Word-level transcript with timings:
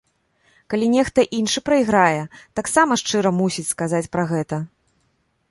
Калі 0.73 0.87
нехта 0.93 1.25
іншы 1.39 1.59
прайграе, 1.67 2.23
таксама 2.61 2.99
шчыра 3.03 3.35
мусіць 3.43 3.69
сказаць 3.73 4.05
пра 4.17 4.23
гэта. 4.35 4.63